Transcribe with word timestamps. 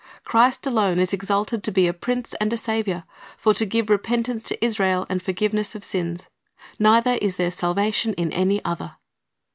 Christ 0.23 0.65
alone 0.65 0.97
is 0.97 1.13
exalted 1.13 1.61
to 1.61 1.71
be 1.71 1.85
"a 1.87 1.93
Prince 1.93 2.33
and 2.41 2.51
a 2.51 2.57
Saviour, 2.57 3.03
for 3.37 3.53
to 3.53 3.67
give 3.67 3.87
repentance 3.87 4.43
to 4.45 4.65
Israel, 4.65 5.05
and 5.09 5.21
forgiveness 5.21 5.75
of 5.75 5.83
sins." 5.83 6.27
"Neither 6.79 7.19
is 7.21 7.35
there 7.35 7.51
salvation 7.51 8.15
in 8.15 8.31
any 8.33 8.65
other." 8.65 8.95